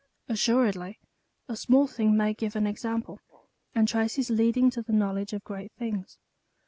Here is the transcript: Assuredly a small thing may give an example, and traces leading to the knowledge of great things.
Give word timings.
Assuredly 0.27 0.97
a 1.47 1.55
small 1.55 1.85
thing 1.85 2.17
may 2.17 2.33
give 2.33 2.55
an 2.55 2.65
example, 2.65 3.19
and 3.75 3.87
traces 3.87 4.31
leading 4.31 4.71
to 4.71 4.81
the 4.81 4.93
knowledge 4.93 5.31
of 5.31 5.43
great 5.43 5.73
things. 5.73 6.17